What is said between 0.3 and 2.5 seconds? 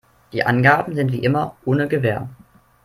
Die Angaben sind wie immer ohne Gewähr.